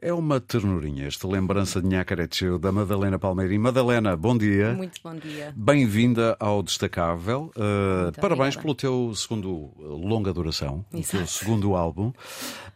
É 0.00 0.12
uma 0.12 0.40
ternurinha 0.40 1.06
esta 1.06 1.26
lembrança 1.26 1.80
de 1.80 1.88
Nhacaretcheu 1.88 2.58
da 2.58 2.70
Madalena 2.70 3.18
Palmeirim. 3.18 3.58
Madalena, 3.58 4.16
bom 4.16 4.36
dia. 4.36 4.74
Muito 4.74 5.00
bom 5.02 5.14
dia. 5.14 5.52
Bem-vinda 5.56 6.36
ao 6.38 6.62
Destacável. 6.62 7.50
Uh, 7.56 8.12
parabéns 8.20 8.56
obrigada. 8.56 8.62
pelo 8.62 8.74
teu 8.74 9.14
segundo 9.14 9.72
longa 9.78 10.32
duração, 10.32 10.84
o 10.92 11.00
teu 11.02 11.20
Exato. 11.20 11.26
segundo 11.30 11.74
álbum. 11.74 12.12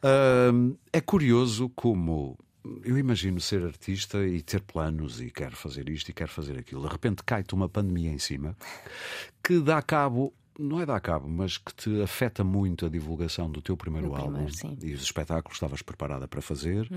Uh, 0.03 0.77
é 0.93 1.01
curioso 1.01 1.69
como 1.75 2.39
eu 2.85 2.99
imagino 2.99 3.41
ser 3.41 3.65
artista 3.65 4.27
e 4.27 4.41
ter 4.43 4.61
planos 4.63 5.21
e 5.21 5.31
quero 5.31 5.57
fazer 5.57 5.89
isto 5.89 6.11
e 6.11 6.13
quero 6.13 6.31
fazer 6.31 6.59
aquilo. 6.59 6.83
De 6.83 6.89
repente 6.89 7.23
cai-te 7.25 7.55
uma 7.55 7.69
pandemia 7.69 8.11
em 8.11 8.19
cima 8.19 8.57
que 9.43 9.61
dá 9.61 9.83
cabo. 9.83 10.33
Não 10.59 10.81
é 10.81 10.87
dá 10.87 10.99
cabo, 10.99 11.29
mas 11.29 11.57
que 11.57 11.73
te 11.73 12.03
afeta 12.03 12.43
muito 12.43 12.85
a 12.85 12.89
divulgação 12.89 13.49
do 13.49 13.63
teu 13.63 13.77
primeiro 13.77 14.13
álbum 14.17 14.49
sim. 14.49 14.77
e 14.83 14.93
os 14.93 15.03
espetáculos 15.03 15.51
que 15.51 15.65
estavas 15.65 15.83
preparada 15.83 16.27
para 16.27 16.43
fazer 16.43 16.91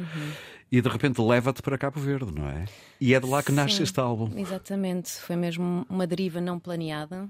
e 0.72 0.82
de 0.82 0.90
repente 0.90 1.22
leva-te 1.22 1.62
para 1.62 1.78
Cabo 1.78 2.00
Verde, 2.00 2.34
não 2.34 2.48
é? 2.48 2.66
E 3.00 3.14
é 3.14 3.20
de 3.20 3.28
lá 3.28 3.44
que 3.44 3.52
nasce 3.52 3.78
Sim, 3.78 3.84
este 3.84 4.00
álbum. 4.00 4.32
Exatamente, 4.36 5.12
foi 5.12 5.36
mesmo 5.36 5.86
uma 5.88 6.08
deriva 6.08 6.42
não 6.42 6.58
planeada. 6.58 7.30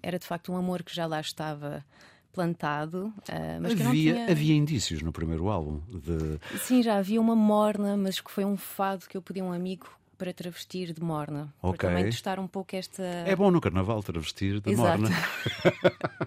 Era 0.00 0.20
de 0.20 0.26
facto 0.26 0.52
um 0.52 0.56
amor 0.56 0.84
que 0.84 0.94
já 0.94 1.06
lá 1.06 1.20
estava 1.20 1.84
plantado, 2.32 3.12
ah, 3.28 3.58
mas 3.60 3.72
Havia, 3.72 4.14
tinha. 4.14 4.30
havia 4.30 4.54
indícios 4.54 5.02
no 5.02 5.10
primeiro 5.12 5.48
álbum 5.48 5.80
de 5.88 6.38
Sim, 6.60 6.80
já 6.80 6.96
havia 6.96 7.20
uma 7.20 7.34
morna, 7.34 7.96
mas 7.96 8.20
que 8.20 8.30
foi 8.30 8.44
um 8.44 8.56
fado 8.56 9.08
que 9.08 9.16
eu 9.16 9.22
pedi 9.22 9.40
a 9.40 9.44
um 9.44 9.52
amigo 9.52 9.88
para 10.20 10.34
travestir 10.34 10.92
de 10.92 11.02
morna. 11.02 11.50
Para 11.62 11.78
também 11.78 12.04
testar 12.04 12.38
um 12.38 12.46
pouco 12.46 12.76
esta. 12.76 13.02
é 13.02 13.34
bom 13.34 13.50
no 13.50 13.58
carnaval 13.58 14.02
travestir 14.02 14.60
de 14.60 14.72
Exato. 14.72 15.00
morna. 15.00 15.16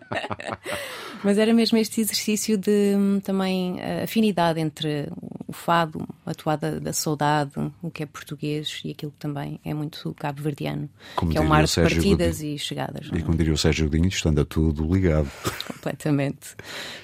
Mas 1.24 1.38
era 1.38 1.54
mesmo 1.54 1.78
este 1.78 2.02
exercício 2.02 2.58
de 2.58 2.96
hum, 2.98 3.20
também 3.20 3.80
eh, 3.80 4.02
afinidade 4.04 4.60
entre 4.60 5.10
o 5.48 5.54
fado, 5.54 6.08
a 6.26 6.34
toada 6.34 6.80
da 6.80 6.94
saudade, 6.94 7.54
o 7.82 7.91
que 7.91 8.04
é 8.04 8.05
português 8.05 8.81
e 8.84 8.92
aquilo 8.92 9.11
que 9.11 9.17
também 9.17 9.59
é 9.64 9.73
muito 9.73 10.14
cabo-verdiano, 10.17 10.89
que 11.17 11.23
é 11.23 11.25
um 11.25 11.30
diria 11.30 11.44
mar 11.44 11.64
o 11.64 11.67
de 11.67 11.75
partidas 11.75 12.38
Godinho. 12.38 12.56
e 12.56 12.59
chegadas. 12.59 13.09
E 13.11 13.17
é? 13.17 13.22
como 13.22 13.38
diria 13.38 13.53
o 13.53 13.58
Sérgio 13.58 13.89
Godinho, 13.89 14.08
isto 14.08 14.28
anda 14.30 14.45
tudo 14.45 14.83
ligado. 14.92 15.30
Completamente. 15.67 16.56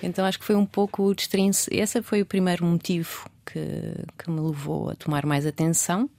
Então 0.02 0.26
acho 0.26 0.40
que 0.40 0.46
foi 0.46 0.56
um 0.56 0.66
pouco 0.66 1.04
o 1.04 1.16
destrince. 1.16 1.70
Esse 1.72 2.02
foi 2.02 2.22
o 2.22 2.26
primeiro 2.26 2.66
motivo 2.66 3.30
que, 3.46 4.06
que 4.18 4.30
me 4.30 4.40
levou 4.40 4.90
a 4.90 4.96
tomar 4.96 5.26
mais 5.26 5.46
atenção 5.46 6.10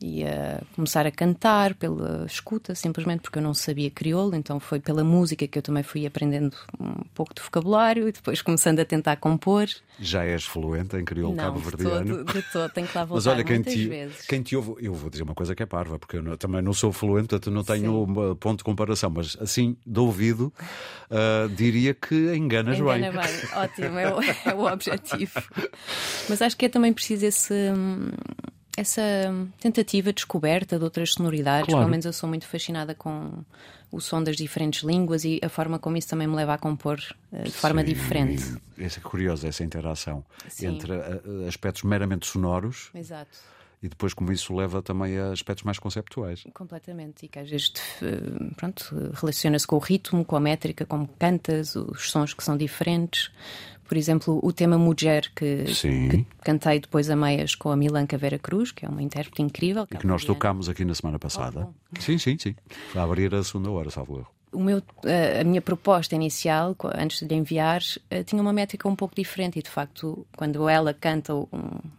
e 0.00 0.24
a 0.24 0.60
começar 0.74 1.06
a 1.06 1.10
cantar 1.10 1.74
pela 1.74 2.24
escuta, 2.26 2.74
simplesmente 2.74 3.20
porque 3.20 3.38
eu 3.38 3.42
não 3.42 3.54
sabia 3.54 3.90
crioulo, 3.90 4.34
então 4.34 4.58
foi 4.58 4.80
pela 4.80 5.04
música 5.04 5.46
que 5.46 5.58
eu 5.58 5.62
também 5.62 5.82
fui 5.82 6.06
aprendendo 6.06 6.56
um 6.78 7.04
pouco 7.14 7.34
de 7.34 7.42
vocabulário 7.42 8.08
e 8.08 8.12
depois 8.12 8.42
começando 8.42 8.80
a 8.80 8.84
tentar 8.84 9.16
compor. 9.16 9.68
Já 10.00 10.24
és 10.24 10.44
fluente 10.44 10.96
em 10.96 11.04
crioulo 11.04 11.36
cabo-verdiano. 11.36 12.17
Todo, 12.52 12.70
tenho 12.72 12.86
que 12.86 12.96
lá 12.96 13.04
voltar 13.04 13.14
Mas 13.14 13.26
olha, 13.26 13.44
quem 13.44 13.62
te, 13.62 13.88
vezes. 13.88 14.26
quem 14.26 14.42
te 14.42 14.56
ouve, 14.56 14.74
eu 14.84 14.92
vou 14.94 15.10
dizer 15.10 15.22
uma 15.22 15.34
coisa 15.34 15.54
que 15.54 15.62
é 15.62 15.66
parva, 15.66 15.98
porque 15.98 16.16
eu 16.16 16.22
não- 16.22 16.36
também 16.36 16.62
não 16.62 16.72
sou 16.72 16.92
fluente, 16.92 17.28
portanto 17.28 17.50
não 17.52 17.64
tenho 17.64 18.02
um 18.02 18.34
ponto 18.36 18.58
de 18.58 18.64
comparação, 18.64 19.10
mas 19.10 19.36
assim, 19.40 19.76
de 19.86 20.00
ouvido, 20.00 20.52
ah, 21.10 21.48
diria 21.54 21.94
que 21.94 22.34
enganas 22.34 22.78
Engana 22.78 23.10
bem. 23.10 23.20
bem, 23.20 23.40
ótimo, 23.56 23.98
é 23.98 24.14
o, 24.14 24.20
é 24.50 24.54
o 24.54 24.72
objetivo. 24.72 25.40
Mas 26.28 26.42
acho 26.42 26.56
que 26.56 26.66
é 26.66 26.68
também 26.68 26.92
preciso 26.92 27.26
esse, 27.26 27.54
essa 28.76 29.02
tentativa 29.60 30.10
de 30.10 30.16
descoberta 30.16 30.78
de 30.78 30.84
outras 30.84 31.12
sonoridades. 31.12 31.66
Claro. 31.66 31.80
Pelo 31.80 31.90
menos 31.90 32.06
eu 32.06 32.12
sou 32.12 32.28
muito 32.28 32.46
fascinada 32.46 32.94
com 32.94 33.32
o 33.90 34.00
som 34.00 34.22
das 34.22 34.36
diferentes 34.36 34.82
línguas 34.82 35.24
e 35.24 35.40
a 35.42 35.48
forma 35.48 35.78
como 35.78 35.96
isso 35.96 36.08
também 36.08 36.26
me 36.26 36.34
leva 36.34 36.54
a 36.54 36.58
compor 36.58 37.00
eh, 37.32 37.44
de 37.44 37.52
forma 37.52 37.80
Sim, 37.80 37.86
diferente. 37.86 38.44
É 38.78 38.88
curiosa 39.00 39.48
essa 39.48 39.64
interação 39.64 40.24
Sim. 40.48 40.66
entre 40.66 40.92
ah, 40.92 41.20
aspectos 41.48 41.82
meramente 41.82 42.26
sonoros 42.26 42.90
Exato. 42.94 43.38
E 43.82 43.88
depois 43.88 44.12
como 44.12 44.32
isso 44.32 44.54
leva 44.54 44.82
também 44.82 45.18
a 45.18 45.30
aspectos 45.30 45.64
mais 45.64 45.78
conceptuais. 45.78 46.44
Completamente, 46.52 47.26
e 47.26 47.28
que 47.28 47.38
às 47.38 47.48
vezes 47.48 47.72
eh, 48.02 48.54
pronto, 48.56 49.12
relaciona-se 49.14 49.66
com 49.66 49.76
o 49.76 49.78
ritmo, 49.78 50.24
com 50.24 50.36
a 50.36 50.40
métrica, 50.40 50.84
como 50.84 51.08
cantas, 51.18 51.76
os 51.76 52.10
sons 52.10 52.34
que 52.34 52.42
são 52.42 52.56
diferentes. 52.56 53.30
Por 53.86 53.96
exemplo, 53.96 54.38
o 54.42 54.52
tema 54.52 54.76
Mulher, 54.76 55.30
que, 55.34 55.64
que 55.64 56.26
cantei 56.42 56.78
depois 56.78 57.08
a 57.08 57.16
meias 57.16 57.54
com 57.54 57.70
a 57.70 57.76
Milanca 57.76 58.18
Vera 58.18 58.38
Cruz, 58.38 58.70
que 58.70 58.84
é 58.84 58.88
uma 58.88 59.02
intérprete 59.02 59.40
incrível. 59.40 59.86
Que 59.86 59.94
nós 59.94 60.02
cabo-verdiana. 60.02 60.34
tocámos 60.34 60.68
aqui 60.68 60.84
na 60.84 60.94
semana 60.94 61.18
passada. 61.18 61.62
bom. 61.62 61.72
sim, 61.98 62.18
sim, 62.18 62.36
sim. 62.38 62.54
A 62.94 63.02
abrir 63.02 63.34
a 63.34 63.42
segunda 63.42 63.70
hora, 63.70 63.90
salvo 63.90 64.18
erro. 64.18 64.37
O 64.58 64.60
meu, 64.60 64.82
eh, 65.04 65.40
a 65.40 65.44
minha 65.44 65.62
proposta 65.62 66.14
inicial, 66.16 66.74
antes 66.96 67.20
de 67.20 67.26
lhe 67.28 67.34
enviar, 67.36 67.80
eh, 68.10 68.24
tinha 68.24 68.42
uma 68.42 68.52
métrica 68.52 68.88
um 68.88 68.96
pouco 68.96 69.14
diferente 69.14 69.56
e, 69.58 69.62
de 69.62 69.70
facto, 69.70 70.26
quando 70.36 70.68
ela 70.68 70.92
canta 70.92 71.32
um- 71.34 71.46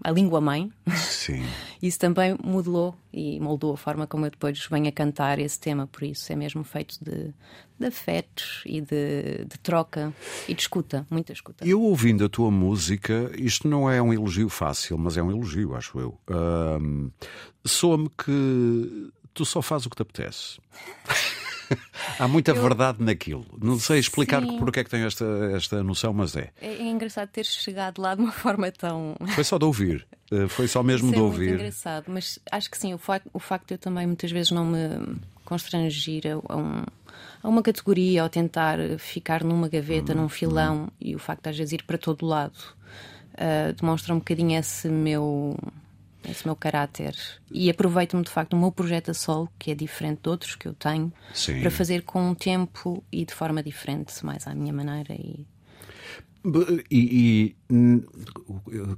a 0.03 0.11
língua 0.11 0.41
mãe, 0.41 0.69
isso 1.81 1.97
também 1.97 2.35
modelou 2.43 2.93
e 3.13 3.39
moldou 3.39 3.73
a 3.73 3.77
forma 3.77 4.05
como 4.05 4.25
eu 4.25 4.29
depois 4.31 4.65
venho 4.69 4.89
a 4.89 4.91
cantar 4.91 5.39
esse 5.39 5.57
tema. 5.59 5.87
Por 5.87 6.03
isso, 6.03 6.31
é 6.33 6.35
mesmo 6.35 6.63
feito 6.65 6.97
de, 7.01 7.33
de 7.79 7.85
afetos 7.87 8.61
e 8.65 8.81
de, 8.81 9.45
de 9.45 9.57
troca 9.63 10.13
e 10.47 10.53
de 10.53 10.61
escuta, 10.61 11.07
muita 11.09 11.31
escuta. 11.31 11.65
Eu 11.65 11.81
ouvindo 11.81 12.25
a 12.25 12.29
tua 12.29 12.51
música, 12.51 13.31
isto 13.37 13.69
não 13.69 13.89
é 13.89 14.01
um 14.01 14.13
elogio 14.13 14.49
fácil, 14.49 14.97
mas 14.97 15.15
é 15.15 15.23
um 15.23 15.31
elogio, 15.31 15.75
acho 15.75 15.97
eu. 15.97 16.17
Ahm, 16.29 17.09
Soa-me 17.65 18.09
que 18.09 19.11
tu 19.33 19.45
só 19.45 19.61
fazes 19.61 19.85
o 19.85 19.89
que 19.89 19.95
te 19.95 20.01
apetece. 20.01 20.59
Há 22.17 22.27
muita 22.27 22.53
verdade 22.53 23.03
naquilo. 23.03 23.45
Não 23.61 23.79
sei 23.79 23.99
explicar 23.99 24.41
Sim. 24.41 24.57
porque 24.57 24.79
é 24.79 24.83
que 24.83 24.89
tenho 24.89 25.05
esta, 25.07 25.25
esta 25.55 25.83
noção, 25.83 26.13
mas 26.13 26.35
é. 26.35 26.49
É, 26.61 26.67
é 26.73 26.83
engraçado 26.87 27.29
ter 27.29 27.45
chegado 27.45 28.01
lá 28.01 28.15
de 28.15 28.21
uma 28.21 28.31
forma 28.33 28.71
tão. 28.71 29.15
Foi 29.35 29.43
só 29.43 29.57
de 29.57 29.65
ouvir. 29.65 30.07
Eh, 30.31 30.47
Foi 30.47 30.67
só 30.67 30.81
mesmo 30.83 31.07
Isso 31.07 31.13
de 31.15 31.19
é 31.19 31.23
muito 31.23 31.33
ouvir. 31.33 31.53
engraçado, 31.55 32.05
mas 32.07 32.39
acho 32.51 32.69
que 32.69 32.77
sim, 32.77 32.93
o 32.93 32.97
facto, 32.97 33.29
o 33.33 33.39
facto 33.39 33.67
de 33.67 33.73
eu 33.75 33.77
também 33.77 34.05
muitas 34.07 34.31
vezes 34.31 34.51
não 34.51 34.65
me 34.65 35.17
constrangir 35.45 36.23
a, 36.27 36.55
um- 36.55 36.83
a 37.41 37.47
uma 37.49 37.61
categoria 37.63 38.23
ou 38.23 38.29
tentar 38.29 38.77
ficar 38.99 39.43
numa 39.43 39.67
gaveta, 39.67 40.13
Uhum, 40.13 40.21
num 40.21 40.29
filão, 40.29 40.87
e 41.01 41.15
o 41.15 41.19
facto 41.19 41.43
de 41.43 41.49
às 41.49 41.57
vezes 41.57 41.73
ir 41.73 41.83
para 41.83 41.97
todo 41.97 42.25
lado, 42.25 42.53
ah, 43.35 43.71
demonstra 43.79 44.13
um 44.13 44.19
bocadinho 44.19 44.59
esse 44.59 44.87
meu. 44.89 45.57
Esse 46.27 46.45
meu 46.45 46.55
caráter. 46.55 47.15
E 47.51 47.69
aproveito-me 47.69 48.23
de 48.23 48.29
facto 48.29 48.51
do 48.51 48.57
meu 48.57 48.71
projeto 48.71 49.11
a 49.11 49.13
solo, 49.13 49.49
que 49.57 49.71
é 49.71 49.75
diferente 49.75 50.21
de 50.23 50.29
outros 50.29 50.55
que 50.55 50.67
eu 50.67 50.73
tenho, 50.73 51.11
Sim. 51.33 51.61
para 51.61 51.71
fazer 51.71 52.03
com 52.03 52.29
um 52.29 52.35
tempo 52.35 53.03
e 53.11 53.25
de 53.25 53.33
forma 53.33 53.63
diferente, 53.63 54.25
mais 54.25 54.45
à 54.45 54.53
minha 54.53 54.73
maneira. 54.73 55.13
E 55.13 55.45
E, 56.45 56.75
e, 56.89 57.55
hum, 57.69 58.01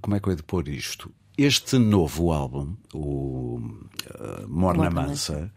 como 0.02 0.16
é 0.16 0.20
que 0.20 0.28
eu 0.28 0.32
hei 0.32 0.38
de 0.38 0.44
pôr 0.44 0.68
isto? 0.68 1.12
Este 1.38 1.78
novo 1.78 2.32
álbum, 2.32 2.76
o 2.94 3.60
uh, 3.60 4.48
Morna 4.48 4.90
Mansa, 4.90 5.52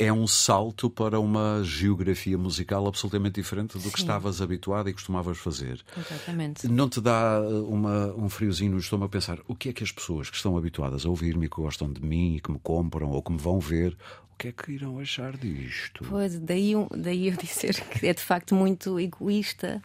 é 0.00 0.10
um 0.10 0.26
salto 0.26 0.88
para 0.88 1.20
uma 1.20 1.62
geografia 1.62 2.38
musical 2.38 2.86
absolutamente 2.86 3.34
diferente 3.34 3.76
do 3.76 3.90
que 3.90 3.98
Sim. 3.98 4.04
estavas 4.04 4.40
habituado 4.40 4.88
e 4.88 4.94
costumavas 4.94 5.36
fazer. 5.36 5.82
completamente. 5.94 6.66
Não 6.66 6.88
te 6.88 7.02
dá 7.02 7.38
uh, 7.38 7.68
uma, 7.68 8.06
um 8.14 8.28
friozinho 8.30 8.72
no 8.72 8.78
estômago 8.78 9.10
a 9.10 9.12
pensar 9.12 9.38
o 9.46 9.54
que 9.54 9.68
é 9.68 9.72
que 9.74 9.84
as 9.84 9.92
pessoas 9.92 10.30
que 10.30 10.36
estão 10.36 10.56
habituadas 10.56 11.04
a 11.04 11.08
ouvir-me, 11.10 11.50
que 11.50 11.56
gostam 11.56 11.92
de 11.92 12.02
mim, 12.02 12.36
e 12.36 12.40
que 12.40 12.50
me 12.50 12.58
compram 12.58 13.10
ou 13.10 13.22
que 13.22 13.30
me 13.30 13.38
vão 13.38 13.60
ver, 13.60 13.92
o 14.32 14.38
que 14.38 14.48
é 14.48 14.52
que 14.52 14.72
irão 14.72 14.98
achar 14.98 15.36
disto? 15.36 16.02
Pois, 16.08 16.38
daí, 16.38 16.72
daí 16.96 17.28
eu 17.28 17.36
dizer 17.40 17.78
que 17.82 18.06
é 18.06 18.14
de 18.14 18.22
facto 18.22 18.54
muito 18.54 18.98
egoísta 18.98 19.82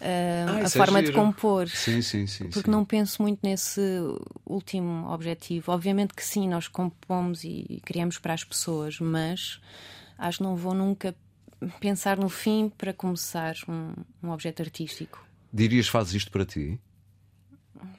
ah, 0.00 0.46
Ah, 0.48 0.56
a 0.56 0.60
é 0.60 0.68
forma 0.68 1.00
de 1.00 1.06
giro. 1.08 1.18
compor. 1.18 1.68
Sim, 1.68 2.02
sim, 2.02 2.26
sim. 2.26 2.44
Porque 2.44 2.66
sim. 2.66 2.70
não 2.70 2.84
penso 2.84 3.22
muito 3.22 3.40
nesse 3.42 3.80
último 4.44 5.10
objetivo. 5.10 5.72
Obviamente 5.72 6.14
que 6.14 6.24
sim, 6.24 6.48
nós 6.48 6.68
compomos 6.68 7.44
e 7.44 7.80
criamos 7.84 8.18
para 8.18 8.34
as 8.34 8.44
pessoas, 8.44 8.98
mas 9.00 9.60
acho 10.18 10.38
que 10.38 10.44
não 10.44 10.56
vou 10.56 10.74
nunca 10.74 11.14
pensar 11.80 12.18
no 12.18 12.28
fim 12.28 12.70
para 12.76 12.92
começar 12.92 13.54
um, 13.68 13.94
um 14.22 14.30
objeto 14.30 14.62
artístico. 14.62 15.24
Dirias 15.52 15.88
fazes 15.88 16.14
isto 16.14 16.30
para 16.30 16.44
ti? 16.44 16.78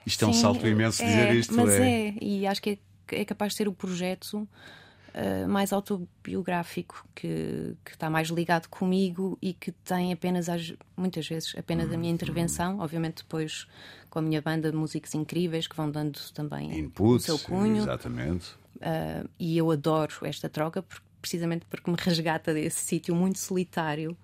Isto 0.05 0.25
é 0.25 0.27
um 0.27 0.33
salto 0.33 0.67
imenso 0.67 1.01
é, 1.01 1.05
dizer 1.05 1.35
isto. 1.35 1.53
Mas 1.55 1.69
é. 1.71 2.07
é. 2.09 2.13
e 2.21 2.45
acho 2.45 2.61
que 2.61 2.79
é, 3.11 3.21
é 3.21 3.25
capaz 3.25 3.53
de 3.53 3.57
ser 3.57 3.67
o 3.67 3.73
projeto 3.73 4.47
ah, 5.17 5.47
mais 5.47 5.71
autobiográfico 5.71 7.07
que, 7.15 7.75
que 7.83 7.91
está 7.91 8.09
mais 8.09 8.27
ligado 8.29 8.67
comigo 8.67 9.37
e 9.41 9.53
que 9.53 9.71
tem 9.71 10.11
apenas, 10.11 10.49
às- 10.49 10.73
muitas 10.97 11.27
vezes, 11.27 11.55
apenas 11.57 11.85
a 11.91 11.97
minha 11.97 12.09
Uhum. 12.09 12.15
intervenção. 12.15 12.79
Obviamente, 12.79 13.17
depois 13.23 13.67
com 14.09 14.19
a 14.19 14.21
minha 14.21 14.41
banda 14.41 14.69
de 14.71 14.77
músicos 14.77 15.13
incríveis 15.15 15.67
que 15.67 15.75
vão 15.75 15.89
dando 15.89 16.19
também 16.33 16.77
Input, 16.79 17.15
o 17.15 17.19
seu 17.19 17.39
cunho. 17.39 17.77
exatamente. 17.77 18.53
Ah, 18.81 19.23
e 19.39 19.57
eu 19.57 19.71
adoro 19.71 20.13
esta 20.23 20.49
troca 20.49 20.81
por- 20.83 21.01
precisamente 21.21 21.65
porque 21.65 21.89
me 21.89 21.97
resgata 21.99 22.53
desse 22.53 22.81
sítio 22.81 23.15
muito 23.15 23.39
solitário. 23.39 24.15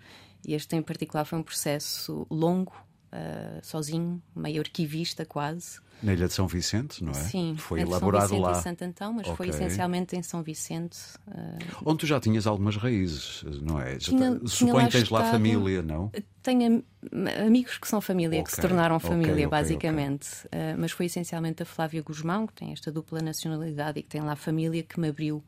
E 0.46 0.54
este 0.54 0.76
em 0.76 0.82
particular 0.82 1.24
foi 1.26 1.40
um 1.40 1.44
processo 1.44 2.26
longo, 2.30 2.74
ah, 3.12 3.60
sozinho, 3.64 4.22
meio 4.36 4.60
arquivista 4.62 5.26
quase. 5.26 5.80
Na 6.04 6.14
Ilha 6.14 6.28
de 6.28 6.34
São 6.34 6.48
Vicente, 6.48 7.04
não 7.04 7.12
é? 7.12 7.16
Sim, 7.16 7.56
foi 7.58 7.82
elaborado 7.82 8.30
São 8.30 8.38
Vicente 8.38 8.52
lá. 8.54 8.60
e 8.60 8.64
Santo 8.64 8.82
Antão, 8.84 9.14
mas 9.14 9.28
foi 9.28 9.50
Ok. 9.50 9.50
essencialmente 9.50 10.16
em 10.16 10.24
São 10.24 10.42
Vicente. 10.42 10.98
eh, 11.32 11.58
Onde 11.86 12.00
tu 12.00 12.06
já 12.08 12.20
tinhas 12.20 12.48
algumas 12.48 12.76
raízes, 12.76 13.44
não 13.62 13.80
é? 13.80 13.94
Já 13.94 14.00
Tinha- 14.00 14.32
te- 14.32 14.38
tinha 14.40 14.48
Suponho 14.48 14.76
lá 14.76 14.86
que 14.86 14.92
tens 14.92 15.10
lá 15.10 15.20
estado- 15.20 15.32
família, 15.32 15.82
não? 15.84 16.12
Tenho 16.42 16.84
am- 17.14 17.28
amigos 17.48 17.78
que 17.78 17.88
são 17.88 18.02
família, 18.02 18.44
que 18.44 18.52
se 18.52 18.60
tornaram 18.60 19.00
família, 19.00 19.46
ok, 19.46 19.48
basicamente. 19.48 20.28
Eh, 20.52 20.76
mas 20.78 20.92
foi 20.92 21.06
essencialmente 21.06 21.62
a 21.62 21.66
Flávia 21.66 22.02
Guzmão, 22.02 22.48
que 22.48 22.54
tem 22.54 22.72
esta 22.74 22.92
dupla 22.92 23.22
nacionalidade 23.22 24.00
e 24.00 24.04
que 24.04 24.10
tem 24.10 24.22
lá 24.22 24.36
família, 24.36 24.82
que 24.82 25.00
me 25.00 25.10
abriu 25.10 25.44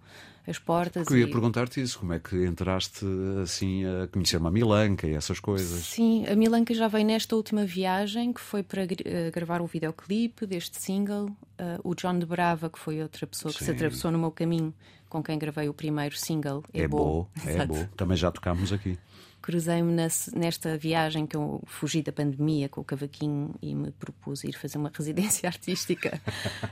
as 0.45 0.59
portas. 0.59 1.03
Porque 1.03 1.13
eu 1.13 1.19
ia 1.19 1.25
e- 1.27 1.31
perguntar-te 1.31 1.81
isso, 1.81 1.97
como 1.97 2.11
é 2.13 2.19
que 2.19 2.35
entraste 2.45 3.05
assim 3.41 3.85
a 3.85 4.07
conhecer 4.07 4.35
uma 4.37 4.51
milanca 4.51 5.07
e 5.07 5.13
essas 5.13 5.39
coisas? 5.39 5.85
Sim, 5.85 6.25
a 6.27 6.35
Milanca 6.35 6.73
já 6.73 6.87
veio 6.89 7.05
nesta 7.05 7.33
última 7.35 7.65
viagem, 7.65 8.33
que 8.33 8.41
foi 8.41 8.61
para 8.61 8.83
eh, 8.83 9.31
gravar 9.33 9.61
o 9.61 9.65
videoclipe 9.65 10.42
deste 10.45 10.79
single. 10.79 11.29
Eh, 11.57 11.79
o 11.83 11.93
John 11.95 12.19
de 12.19 12.25
Brava, 12.25 12.69
que 12.69 12.79
foi 12.79 13.01
outra 13.01 13.25
pessoa 13.27 13.51
que 13.51 13.59
Sim. 13.59 13.65
se 13.65 13.71
atravessou 13.71 14.11
no 14.11 14.19
meu 14.19 14.31
caminho, 14.31 14.73
com 15.09 15.21
quem 15.21 15.37
gravei 15.37 15.69
o 15.69 15.73
primeiro 15.73 16.17
single. 16.17 16.63
É 16.73 16.87
bom, 16.87 17.27
é 17.45 17.65
bom. 17.65 17.87
Também 17.95 18.17
já 18.17 18.31
tocámos 18.31 18.73
aqui. 18.73 18.97
Cruzei-me 19.41 19.91
nesta 19.91 20.77
viagem 20.77 21.27
que 21.27 21.35
eu 21.35 21.61
fugi 21.65 22.01
da 22.01 22.13
pandemia 22.13 22.69
com 22.69 22.79
o 22.79 22.83
cavaquinho 22.83 23.53
e 23.61 23.75
me 23.75 23.91
propus 23.91 24.45
ir 24.45 24.53
fazer 24.53 24.77
uma 24.77 24.89
residência 24.95 25.47
artística. 25.47 26.19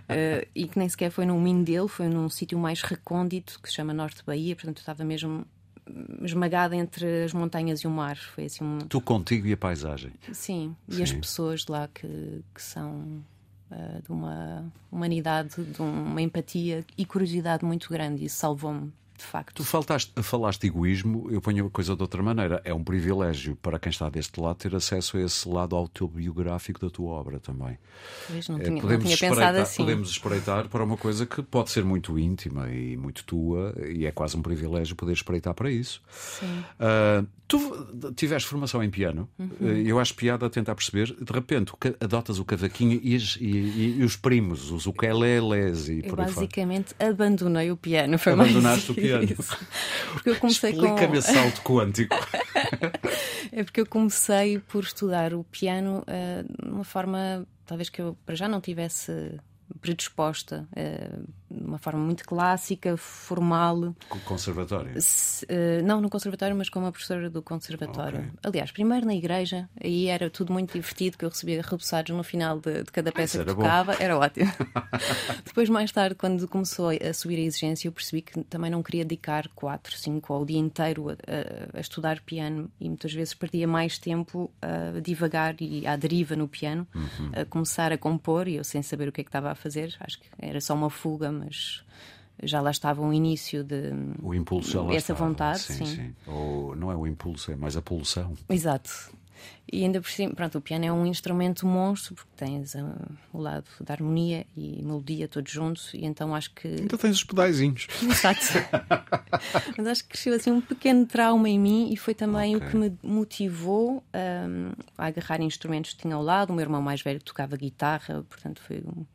Eh, 0.08 0.48
e 0.56 0.68
que 0.68 0.80
nem 0.80 0.88
sequer 0.88 1.12
foi 1.12 1.26
num 1.26 1.40
Mindelo, 1.40 1.88
foi 1.88 2.08
num 2.08 2.30
sítio 2.30 2.58
mais 2.58 2.82
recôndito 2.82 3.60
que 3.62 3.70
se 3.70 3.76
chama 3.76 3.94
Norte 3.94 4.24
Bahia, 4.26 4.56
portanto 4.56 4.78
estava 4.78 5.04
mesmo 5.04 5.46
esmagada 6.22 6.76
entre 6.76 7.24
as 7.24 7.34
montanhas 7.34 7.82
e 7.82 7.88
o 7.88 7.92
mar. 7.92 8.18
Foi 8.18 8.46
assim 8.46 8.64
um. 8.64 8.80
Tu 8.80 9.02
contigo 9.02 9.48
e 9.48 9.54
a 9.54 9.58
paisagem. 9.58 10.12
Sim, 10.32 10.76
e 10.88 11.02
as 11.02 11.12
pessoas 11.12 11.62
de 11.62 11.72
lá 11.72 11.88
que, 11.88 12.44
que 12.54 12.62
são 12.62 13.24
de 14.04 14.12
uma 14.12 14.66
humanidade, 14.92 15.64
de 15.64 15.82
uma 15.82 16.22
empatia 16.22 16.84
e 16.98 17.06
curiosidade 17.06 17.64
muito 17.64 17.90
grande. 17.90 18.26
Isso 18.26 18.36
salvou-me, 18.38 18.92
de 19.22 19.28
facto. 19.28 19.56
Tu 19.56 19.64
faltaste, 19.64 20.12
falaste 20.24 20.62
de 20.62 20.68
egoísmo, 20.68 21.28
eu 21.30 21.40
ponho 21.40 21.68
a 21.68 21.70
coisa 21.70 21.96
de 21.96 22.02
outra 22.02 22.22
maneira. 22.24 22.62
É 22.66 22.74
um 22.74 22.84
privilégio 22.84 23.56
para 23.56 23.78
quem 23.80 23.90
está 23.92 24.10
deste 24.10 24.40
lado 24.40 24.56
ter 24.58 24.76
acesso 24.76 25.18
a 25.18 25.22
esse 25.22 25.48
lado 25.48 25.76
autobiográfico 25.76 26.80
da 26.80 26.90
tua 26.90 27.12
obra 27.12 27.40
também. 27.40 27.78
Pois, 28.28 28.48
não 28.50 28.58
É, 28.58 28.62
tinha, 28.64 28.74
não 28.76 28.82
podemos, 28.82 29.04
tinha 29.06 29.14
espreitar, 29.14 29.56
assim. 29.56 29.84
podemos 29.84 30.10
espreitar 30.10 30.68
para 30.70 30.84
uma 30.84 30.98
coisa 30.98 31.26
que 31.26 31.42
pode 31.44 31.70
ser 31.70 31.84
muito 31.84 32.18
íntima 32.18 32.70
e 32.70 32.98
muito 32.98 33.24
tua, 33.24 33.76
e 33.88 34.06
é 34.06 34.12
quase 34.12 34.36
um 34.36 34.42
privilégio 34.42 34.96
poder 34.96 35.14
espreitar 35.14 35.54
para 35.54 35.70
isso. 35.72 36.02
Sim. 36.12 36.64
Ah, 36.80 37.24
tu 37.48 38.14
tiveste 38.16 38.48
formação 38.50 38.82
em 38.84 38.90
piano, 38.90 39.30
Uhum. 39.38 39.50
Ah, 39.62 39.66
eu 39.66 40.00
acho 40.00 40.16
piada 40.16 40.46
a 40.46 40.50
tentar 40.50 40.74
perceber, 40.76 41.08
de 41.22 41.32
repente 41.34 41.74
adotas 42.00 42.40
o 42.40 42.46
cavaquinho 42.46 43.00
e, 43.04 43.16
as- 43.16 43.38
e- 43.40 43.46
e- 43.46 43.96
e 44.00 44.04
os 44.04 44.16
primos, 44.16 44.72
os 44.72 44.86
ukeleles 44.88 45.88
e 45.90 46.00
Eu 46.00 46.04
por 46.10 46.20
aí 46.22 46.28
fora. 46.28 46.36
basicamente 46.48 46.96
abandonei 47.00 47.70
o 47.72 47.78
piano. 47.78 48.18
Foi 48.18 48.36
mais 48.36 48.50
Abandonaste 48.52 48.92
o 48.92 48.96
piano. 48.96 49.11
Isso. 49.20 49.58
Porque 50.14 50.30
eu 50.30 50.36
comecei 50.38 50.74
com. 50.74 50.86
Explica-me 50.86 51.18
esse 51.18 51.34
salto 51.34 51.62
quântico. 51.62 52.16
É 53.54 53.66
porque 53.66 53.82
eu 53.82 53.86
comecei 53.86 54.60
por 54.60 54.84
estudar 54.84 55.34
o 55.34 55.44
piano 55.44 56.06
eh, 56.08 56.44
de 56.44 56.70
uma 56.70 56.86
forma, 56.86 57.46
talvez 57.66 57.90
que 57.90 58.02
eu 58.02 58.18
para 58.26 58.34
já 58.34 58.48
não 58.48 58.62
tivesse 58.62 59.38
predisposta, 59.82 60.66
eh, 60.74 61.20
de 61.52 61.64
uma 61.66 61.78
forma 61.78 62.00
muito 62.00 62.24
clássica, 62.26 62.96
formal. 62.98 63.96
Conservatório. 64.26 64.94
Se- 65.02 65.46
eh, 65.50 65.82
não 65.84 66.00
no 66.02 66.10
conservatório, 66.10 66.56
mas 66.56 66.70
como 66.70 66.86
a 66.88 66.92
professora 66.92 67.30
do 67.30 67.42
conservatório. 67.42 68.20
Ok. 68.20 68.32
Aliás, 68.44 68.72
primeiro 68.72 69.06
na 69.06 69.14
igreja, 69.16 69.70
aí 69.84 70.08
era 70.08 70.30
tudo 70.30 70.54
muito 70.54 70.74
divertido, 70.74 71.18
que 71.18 71.26
eu 71.26 71.30
recebia 71.30 71.62
repousados 71.62 72.16
no 72.16 72.24
final 72.24 72.60
de, 72.60 72.84
de 72.84 72.92
cada 72.92 73.12
peça 73.12 73.38
isso 73.38 73.44
que 73.46 73.50
era 73.50 73.54
bom. 73.56 73.62
tocava, 73.64 73.94
era 74.02 74.18
ótimo. 74.18 74.52
Depois, 75.46 75.70
mais 75.70 75.92
tarde, 75.92 76.16
quando 76.16 76.48
começou 76.48 76.90
a 76.90 77.14
subir 77.14 77.38
a 77.38 77.42
exigência, 77.42 77.88
eu 77.88 77.92
percebi 77.92 78.22
que 78.22 78.44
também 78.46 78.70
não 78.72 78.82
queria 78.84 79.04
dedicar 79.04 79.48
4, 79.56 79.96
5 79.98 80.34
ou 80.34 80.42
o 80.44 80.46
dia 80.46 80.60
inteiro 80.60 81.10
a, 81.10 81.14
a- 81.14 81.78
a 81.78 81.80
estudar 81.82 82.22
piano 82.22 82.70
e 82.80 82.88
muitas 82.88 83.14
vezes 83.14 83.34
perdia 83.34 83.68
mais 83.68 83.98
tempo 83.98 84.52
a 84.62 85.00
divagar 85.00 85.56
e 85.60 85.86
à 85.88 85.96
deriva 85.96 86.36
no 86.36 86.48
piano, 86.48 86.88
Uhum. 86.94 87.32
a 87.34 87.46
começar 87.46 87.92
a 87.92 87.98
compor 87.98 88.48
e 88.48 88.56
eu 88.56 88.64
sem 88.64 88.82
saber 88.82 89.08
o 89.08 89.12
que 89.12 89.22
é 89.22 89.24
que 89.24 89.30
estava 89.30 89.52
a 89.52 89.56
fazer, 89.56 89.96
acho 90.00 90.20
que 90.20 90.28
era 90.40 90.60
só 90.62 90.74
uma 90.74 90.90
fuga, 90.90 91.32
mas 91.46 91.84
já 92.44 92.60
lá 92.62 92.72
estava 92.72 93.02
um 93.02 93.14
início 93.14 93.64
de 93.64 93.92
O 94.22 94.34
impulso 94.34 94.72
já 94.72 94.82
lá 94.82 94.90
essa 94.94 95.12
estava. 95.14 95.28
vontade, 95.28 95.60
sim, 95.60 95.86
sim. 95.86 96.16
Ou 96.28 96.76
não 96.76 96.92
é 96.92 96.96
o 96.96 97.06
impulso, 97.06 97.52
é 97.52 97.56
mais 97.56 97.76
a 97.78 97.82
pulsão. 97.82 98.34
Exato. 98.50 98.90
E 99.72 99.84
ainda 99.84 100.00
por 100.00 100.10
cima, 100.12 100.34
pronto, 100.36 100.58
o 100.60 100.62
piano 100.62 100.86
é 100.86 100.92
um 100.92 101.04
instrumento 101.06 101.66
monstro 101.66 102.14
porque 102.14 102.30
tens 102.36 102.76
ah, 102.76 102.96
o 103.34 103.40
lado 103.40 103.66
da 103.80 103.94
harmonia 103.94 104.46
e 104.56 104.82
melodia 104.84 105.28
todos 105.28 105.52
juntos, 105.52 105.92
e 105.96 106.06
então 106.06 106.36
acho 106.36 106.52
que. 106.54 106.68
Ainda 106.68 106.96
tens 106.98 107.16
os 107.18 107.24
pedaizinhos. 107.24 107.88
Exato. 108.04 108.40
Mas 109.78 109.88
acho 109.88 110.04
que 110.04 110.10
cresceu 110.10 110.36
assim 110.36 110.52
um 110.52 110.62
pequeno 110.62 111.06
trauma 111.08 111.50
em 111.50 111.58
mim 111.60 111.90
e 111.92 111.98
foi 111.98 112.14
também 112.14 112.56
Ok. 112.56 112.68
o 112.68 112.72
que 112.72 112.78
me 112.78 112.98
motivou 113.04 114.04
ahm, 114.14 114.74
a 114.98 115.06
agarrar 115.08 115.42
instrumentos 115.42 115.94
que 115.94 116.02
tinha 116.02 116.16
ao 116.16 116.22
lado. 116.24 116.52
O 116.52 116.54
meu 116.54 116.62
irmão 116.64 116.82
mais 116.82 117.02
velho 117.02 117.22
tocava 117.22 117.56
guitarra, 117.58 118.24
portanto 118.30 118.62
foi 118.62 118.78
um, 118.86 119.02
o, 119.02 119.06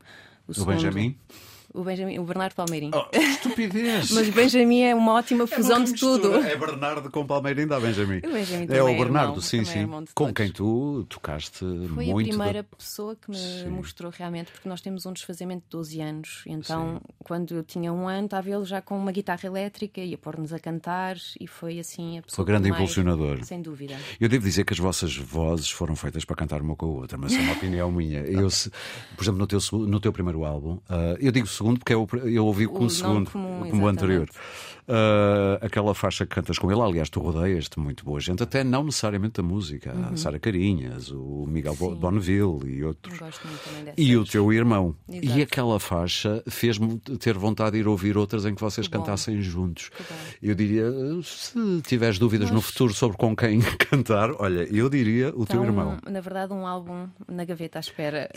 O 0.49 0.55
segundo- 0.55 0.75
Benjamin? 0.75 1.17
O 1.77 1.85
Benjamin, 1.85 2.19
o 2.19 2.25
Bernardo 2.25 2.55
Palmeirim. 2.55 2.91
Oh, 2.95 3.05
estupidez! 3.17 4.11
Mas 4.17 4.29
Benjamin 4.31 4.81
é 4.83 4.95
uma 4.95 5.13
ótima 5.13 5.47
fusão 5.47 5.85
de 5.85 5.93
tudo. 5.95 6.35
É 6.37 6.57
Bernardo 6.57 7.11
com 7.11 7.27
Palmeirim 7.27 7.67
da 7.67 7.79
Benjamin. 7.79 8.19
O 8.19 8.33
Benjamin 8.33 8.67
é 8.71 8.83
o 8.83 8.89
é 8.89 8.95
Bernardo, 8.97 9.29
irmão, 9.33 9.41
sim, 9.43 9.61
é 9.61 9.65
sim. 9.65 9.87
com 10.15 10.33
quem 10.33 10.51
tu 10.51 11.05
tocaste 11.09 11.59
Foi 11.59 12.07
muito. 12.07 12.29
a 12.29 12.31
primeira 12.31 12.63
da- 12.63 12.77
pessoa 12.77 13.15
que 13.15 13.31
me 13.31 13.37
Sim. 13.37 13.69
mostrou 13.69 14.11
realmente, 14.17 14.51
porque 14.53 14.67
nós 14.69 14.81
temos 14.81 15.05
um 15.05 15.13
desfazamento 15.13 15.65
de 15.65 15.69
12 15.71 16.01
anos. 16.01 16.43
Então, 16.47 17.01
quando 17.23 17.55
eu 17.57 17.63
tinha 17.63 17.93
um 17.93 18.09
ano, 18.09 18.25
estava 18.25 18.49
ele 18.51 18.65
já 18.65 18.81
com 18.81 18.97
uma 18.99 19.13
guitarra 19.13 19.45
elétrica 19.45 20.01
e 20.01 20.15
a 20.15 20.19
pôr-nos 20.19 20.55
a 20.55 20.59
cantar, 20.59 21.17
e 21.39 21.47
foi 21.47 21.79
assim 21.79 22.19
a 22.19 22.23
pessoa. 22.23 22.37
Foi 22.37 22.45
grande 22.47 22.71
mais- 22.71 22.81
impulsionador. 22.81 23.45
Sem 23.45 23.61
dúvida. 23.61 23.97
Eu 24.19 24.29
devo 24.31 24.45
dizer 24.47 24.65
que 24.65 24.73
as 24.73 24.79
vossas 24.79 25.15
vozes 25.15 25.71
foram 25.71 25.95
feitas 25.95 26.25
para 26.25 26.37
cantar 26.37 26.63
uma 26.63 26.75
com 26.75 26.87
a 26.87 26.89
outra, 26.89 27.19
mas 27.19 27.35
é 27.35 27.39
uma 27.41 27.53
opinião 27.53 27.93
minha. 27.93 28.21
Eu, 28.21 28.49
se- 28.49 28.71
por 29.15 29.23
exemplo, 29.25 29.39
no 29.41 29.47
teu, 29.47 29.59
no 29.73 30.01
teu 30.01 30.13
primeiro 30.13 30.43
álbum, 30.45 30.79
ah, 30.89 31.17
eu 31.21 31.31
digo 31.31 31.47
segundo 31.47 31.66
porque 31.75 31.93
é 31.93 31.97
o 31.97 32.07
pr- 32.07 32.27
eu 32.29 32.47
ouvi 32.47 32.67
O 32.67 32.79
não 32.81 32.89
segundo, 32.89 33.31
comum, 33.31 33.69
como 33.71 33.85
o 33.85 33.89
anterior. 33.89 34.29
Ah, 34.89 35.59
aquela 35.63 35.93
faixa 35.97 36.25
que 36.25 36.33
cantas 36.33 36.59
com 36.61 36.71
ele, 36.71 36.81
aliás, 36.81 37.11
tu 37.11 37.19
rodeias-te 37.19 37.77
muito 37.81 38.05
boa 38.05 38.21
gente, 38.21 38.41
até 38.43 38.63
não 38.63 38.85
necessariamente 38.85 39.41
a 39.41 39.43
música. 39.43 39.93
Uhum. 39.93 40.13
A 40.13 40.17
Sara 40.17 40.39
Carinhas, 40.39 41.11
o 41.11 41.45
Miguel 41.49 41.75
Bo- 41.75 41.97
Bonneville 41.97 42.61
e 42.67 42.85
outros. 42.85 43.19
Gosto 43.19 43.49
muito 43.49 43.61
também. 43.65 43.95
E 43.97 44.17
o 44.17 44.25
teu 44.25 44.53
irmão. 44.53 44.95
Exato. 45.09 45.39
E 45.39 45.43
aquela 45.43 45.81
faixa 45.81 46.41
fez-me 46.49 46.99
ter 47.19 47.37
vontade 47.37 47.73
de 47.73 47.79
ir 47.79 47.89
ouvir 47.89 48.17
outras 48.17 48.45
em 48.47 48.55
que 48.55 48.61
vocês 48.61 48.87
Que 48.87 48.97
bom. 48.97 49.03
cantassem 49.03 49.43
juntos. 49.43 49.91
Eu 50.41 50.55
diria, 50.55 50.85
se 51.25 51.83
tiveres 51.83 52.17
dúvidas 52.19 52.53
no 52.53 52.61
futuro 52.61 52.95
sobre 52.95 53.17
com 53.17 53.35
quem 53.35 53.59
cantar, 53.91 54.31
olha, 54.39 54.69
eu 54.73 54.89
diria 54.89 55.31
o 55.31 55.45
teu 55.45 55.57
Então, 55.57 55.65
irmão. 55.65 55.99
Na 56.09 56.21
verdade, 56.21 56.53
um 56.53 56.65
álbum 56.65 57.09
na 57.27 57.45
gaveta 57.45 57.79
à 57.79 57.81
espera. 57.81 58.31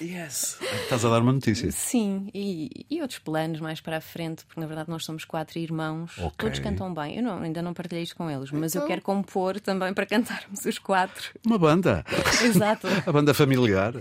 Yes. 0.00 0.56
Estás 0.84 1.04
a 1.04 1.10
dar 1.10 1.20
uma 1.20 1.32
notícia. 1.34 1.70
Sim, 1.70 2.28
e, 2.34 2.86
e 2.90 3.00
outros 3.02 3.18
planos 3.18 3.60
mais 3.60 3.80
para 3.80 3.98
a 3.98 4.00
frente, 4.00 4.44
porque 4.46 4.60
na 4.60 4.66
verdade 4.66 4.88
nós 4.90 5.04
somos 5.04 5.24
quatro 5.24 5.58
irmãos, 5.58 6.12
Ok. 6.18 6.32
todos 6.38 6.58
cantam 6.58 6.92
bem. 6.92 7.16
Eu 7.16 7.22
não- 7.22 7.42
ainda 7.42 7.60
não 7.62 7.72
partilhei 7.74 8.02
isto 8.04 8.16
com 8.16 8.30
eles, 8.30 8.50
mas 8.50 8.74
eu 8.74 8.80
Então. 8.80 8.88
quero 8.88 9.02
compor 9.02 9.58
também 9.60 9.92
para 9.94 10.06
cantarmos 10.06 10.64
os 10.64 10.78
quatro. 10.78 11.30
Uma 11.46 11.58
banda. 11.58 12.04
Exato. 12.44 12.86
A 13.06 13.12
banda 13.12 13.32
familiar. 13.34 13.94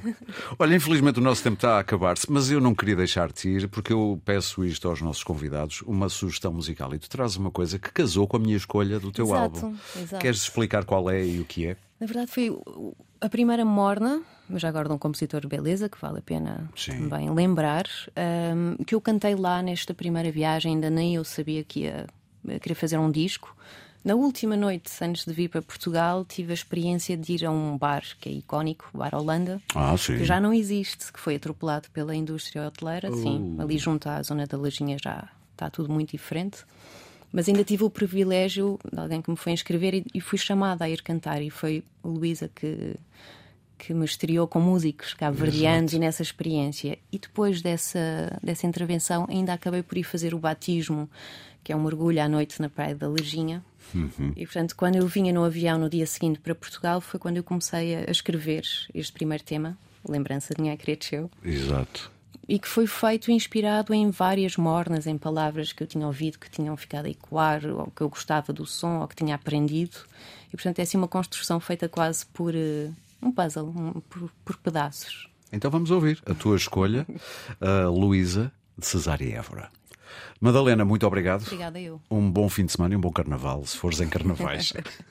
Olha, 0.58 0.76
infelizmente 0.76 1.20
o 1.20 1.22
nosso 1.24 1.44
tempo 1.44 1.56
está 1.56 1.78
a 1.78 1.80
acabar-se, 1.80 2.30
mas 2.32 2.50
eu 2.52 2.60
não 2.62 2.74
queria 2.76 2.96
deixar-te 2.96 3.48
ir, 3.50 3.68
porque 3.68 3.94
eu 3.94 4.22
peço 4.26 4.64
isto 4.66 4.88
aos 4.88 5.02
nossos 5.02 5.24
convidados, 5.24 5.82
uma 5.84 6.10
sugestão 6.10 6.54
musical. 6.54 6.94
E 6.94 7.00
tu 7.00 7.10
trazes 7.10 7.38
uma 7.38 7.52
coisa 7.52 7.78
que 7.80 7.92
casou 7.92 8.28
com 8.28 8.38
a 8.38 8.40
minha 8.40 8.56
escolha 8.58 9.00
do 9.00 9.12
teu 9.12 9.26
Exato, 9.26 9.66
álbum. 9.66 9.78
exato. 9.98 10.22
Queres 10.22 10.42
explicar 10.42 10.86
qual 10.86 11.10
é 11.10 11.26
e 11.26 11.40
o 11.40 11.46
que 11.46 11.68
é? 11.68 11.78
Na 12.00 12.08
verdade, 12.08 12.32
foi 12.32 12.50
a 13.20 13.28
primeira 13.30 13.66
morna, 13.66 14.22
mas 14.48 14.64
agora 14.64 14.88
de 14.88 14.94
um 14.94 14.98
compositor 14.98 15.42
de 15.42 15.48
beleza, 15.48 15.90
que 15.90 16.00
vale 16.00 16.20
a 16.20 16.22
pena 16.22 16.70
Sim. 16.76 17.10
também 17.10 17.30
lembrar, 17.30 17.86
ahm, 18.16 18.76
que 18.86 18.96
eu 18.96 19.02
cantei 19.02 19.36
lá 19.36 19.62
nesta 19.62 19.94
primeira 19.94 20.32
viagem, 20.32 20.76
ainda 20.76 20.90
nem 20.90 21.16
eu 21.16 21.24
sabia 21.24 21.64
que 21.64 21.82
ia 21.82 22.08
ia 22.48 22.58
querer 22.58 22.76
fazer 22.76 22.98
um 22.98 23.12
disco. 23.12 23.54
Na 24.04 24.16
última 24.16 24.56
noite, 24.56 24.90
antes 25.04 25.26
de 25.26 25.34
vir 25.34 25.50
para 25.50 25.62
Portugal, 25.62 26.24
tive 26.24 26.52
a 26.52 26.54
experiência 26.54 27.18
de 27.18 27.34
ir 27.34 27.46
a 27.46 27.52
um 27.52 27.78
bar 27.78 28.02
que 28.22 28.30
é 28.30 28.32
icónico, 28.32 28.90
o 28.94 28.98
Bar 28.98 29.14
Holanda, 29.14 29.62
Ah, 29.76 29.94
que 29.98 30.24
já 30.24 30.40
não 30.40 30.54
existe, 30.54 31.12
que 31.12 31.20
foi 31.20 31.36
atropelado 31.36 31.90
pela 31.92 32.16
indústria 32.16 32.66
hoteleira. 32.66 33.12
Sim, 33.12 33.58
Uh. 33.58 33.62
ali 33.62 33.78
junto 33.78 34.08
à 34.08 34.24
zona 34.24 34.48
da 34.48 34.58
Lajinha 34.58 34.98
já 35.04 35.28
está 35.52 35.70
tudo 35.70 35.92
muito 35.92 36.12
diferente. 36.12 36.60
Mas 37.32 37.48
ainda 37.48 37.64
tive 37.64 37.84
o 37.84 37.90
privilégio 37.90 38.80
de 38.92 39.00
alguém 39.00 39.22
que 39.22 39.30
me 39.30 39.38
foi 39.38 39.54
inscrever 39.54 39.94
e, 39.94 40.06
e 40.14 40.22
fui 40.22 40.38
chamada 40.38 40.86
a 40.86 40.90
ir 40.90 41.02
cantar. 41.02 41.42
E 41.42 41.50
foi 41.50 41.84
Luísa 42.04 42.50
que, 42.54 42.96
que 43.78 43.94
me 43.94 44.06
estreou 44.06 44.48
com 44.48 44.60
músicos 44.60 45.14
cabo-verdianos 45.14 45.94
e 45.94 46.00
nessa 46.00 46.22
experiência. 46.22 46.98
E 47.12 47.20
depois 47.20 47.62
dessa, 47.62 48.40
dessa 48.42 48.66
intervenção, 48.66 49.28
ainda 49.30 49.54
acabei 49.54 49.84
por 49.84 49.98
ir 49.98 50.04
fazer 50.04 50.34
o 50.34 50.40
batismo, 50.40 51.10
que 51.64 51.72
é 51.72 51.76
um 51.76 51.84
mergulho 51.84 52.22
à 52.22 52.28
noite 52.28 52.62
na 52.62 52.70
Praia 52.70 52.96
da 52.96 53.08
Lajinha. 53.08 53.64
E 54.36 54.46
portanto, 54.46 54.76
quando 54.76 54.96
eu 54.96 55.08
vinha 55.08 55.34
no 55.34 55.44
avião 55.44 55.80
no 55.80 55.90
dia 55.90 56.06
seguinte 56.06 56.40
para 56.40 56.54
Portugal, 56.54 57.02
foi 57.02 57.20
quando 57.20 57.38
eu 57.38 57.44
comecei 57.44 57.96
a 57.96 58.12
escrever 58.12 58.64
este 58.94 59.12
primeiro 59.14 59.44
tema. 59.44 59.78
lembrança 60.08 60.54
de 60.54 60.62
Nhai 60.62 60.78
Cresceu. 60.78 61.30
Exato. 61.44 62.12
E 62.50 62.58
que 62.58 62.68
foi 62.68 62.88
feito 62.88 63.32
inspirado 63.32 63.94
em 63.94 64.10
várias 64.10 64.58
mornas, 64.58 65.06
em 65.06 65.20
palavras 65.20 65.72
que 65.72 65.84
eu 65.84 65.88
tinha 65.88 66.08
ouvido, 66.08 66.40
que 66.40 66.50
tinham 66.50 66.76
ficado 66.76 67.06
a 67.06 67.10
ecoar, 67.10 67.64
ou 67.64 67.92
que 67.96 68.02
eu 68.02 68.10
gostava 68.10 68.52
do 68.52 68.66
som, 68.66 69.02
ou 69.02 69.08
que 69.08 69.16
tinha 69.16 69.36
aprendido. 69.36 69.98
E 70.48 70.58
portanto 70.58 70.80
é 70.80 70.82
assim 70.82 70.98
uma 70.98 71.08
construção 71.08 71.60
feita 71.60 71.88
quase 71.88 72.26
por 72.26 72.56
uh, 72.56 72.94
um 73.22 73.32
puzzle, 73.32 73.68
um, 73.70 74.02
por, 74.02 74.32
por 74.44 74.58
pedaços. 74.58 75.30
Então 75.52 75.70
vamos 75.70 75.92
ouvir 75.92 76.20
a 76.26 76.34
tua 76.34 76.56
escolha, 76.56 77.06
a 77.62 77.88
Luísa 77.88 78.52
de 78.76 78.86
Cesária 78.88 79.38
Évora. 79.38 79.70
Madalena, 80.42 80.86
muito 80.86 81.06
obrigado. 81.06 81.44
Obrigada 81.44 81.80
eu. 81.80 82.02
Um 82.10 82.32
bom 82.32 82.48
fim 82.50 82.66
de 82.66 82.72
semana 82.72 82.94
e 82.94 82.98
um 82.98 83.02
bom 83.02 83.12
carnaval, 83.12 83.66
se 83.66 83.78
fores 83.78 84.00
em 84.00 84.08
carnavais. 84.08 84.74